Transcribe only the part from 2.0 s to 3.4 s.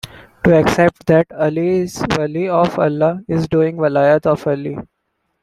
Wali of Allah